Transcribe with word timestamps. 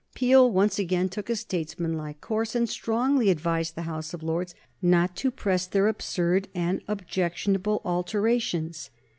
Peel 0.15 0.49
once 0.49 0.79
again 0.79 1.07
took 1.09 1.29
a 1.29 1.35
statesmanlike 1.35 2.21
course, 2.21 2.55
and 2.55 2.67
strongly 2.67 3.29
advised 3.29 3.75
the 3.75 3.83
House 3.83 4.15
of 4.15 4.23
Lords 4.23 4.55
not 4.81 5.15
to 5.17 5.29
press 5.29 5.67
their 5.67 5.85
absurd 5.87 6.47
and 6.55 6.81
objectionable 6.87 7.83
alterations. 7.85 8.89